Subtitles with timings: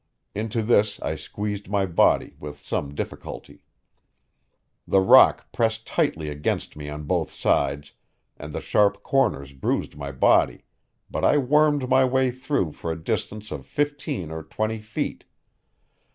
[0.33, 3.61] Into this I squeezed my body with some difficulty.
[4.87, 7.93] The rock pressed tightly against me on both sides,
[8.35, 10.63] and the sharp corners bruised my body,
[11.11, 15.23] but I wormed my way through for a distance of fifteen or twenty feet.